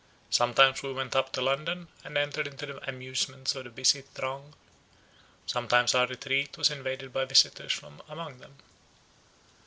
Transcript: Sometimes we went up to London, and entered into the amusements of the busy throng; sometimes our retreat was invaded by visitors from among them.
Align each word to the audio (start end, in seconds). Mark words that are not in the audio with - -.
Sometimes 0.31 0.81
we 0.81 0.91
went 0.91 1.15
up 1.15 1.31
to 1.33 1.43
London, 1.43 1.87
and 2.03 2.17
entered 2.17 2.47
into 2.47 2.65
the 2.65 2.89
amusements 2.89 3.53
of 3.53 3.65
the 3.65 3.69
busy 3.69 4.01
throng; 4.01 4.55
sometimes 5.45 5.93
our 5.93 6.07
retreat 6.07 6.57
was 6.57 6.71
invaded 6.71 7.13
by 7.13 7.23
visitors 7.25 7.71
from 7.73 8.01
among 8.09 8.39
them. 8.39 8.55